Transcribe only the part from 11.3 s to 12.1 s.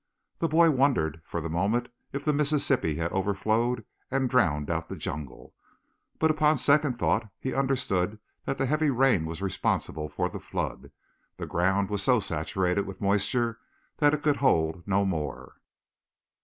The ground was